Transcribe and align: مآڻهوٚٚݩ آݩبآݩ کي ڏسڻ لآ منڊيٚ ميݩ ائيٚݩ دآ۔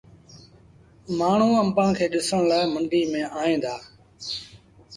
مآڻهوٚٚݩ 1.17 1.59
آݩبآݩ 1.61 1.95
کي 1.97 2.05
ڏسڻ 2.13 2.39
لآ 2.49 2.57
منڊيٚ 2.73 3.09
ميݩ 3.11 3.31
ائيٚݩ 3.39 3.61
دآ۔ 3.63 3.75